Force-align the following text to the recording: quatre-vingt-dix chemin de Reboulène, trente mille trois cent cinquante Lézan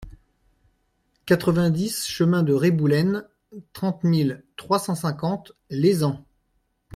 quatre-vingt-dix 1.27 2.07
chemin 2.07 2.41
de 2.41 2.53
Reboulène, 2.53 3.29
trente 3.71 4.03
mille 4.03 4.43
trois 4.55 4.79
cent 4.79 4.95
cinquante 4.95 5.51
Lézan 5.69 6.25